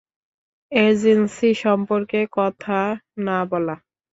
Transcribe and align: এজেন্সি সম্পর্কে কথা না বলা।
এজেন্সি 0.71 1.49
সম্পর্কে 1.63 2.19
কথা 2.37 2.79
না 3.25 3.37
বলা। 3.51 3.75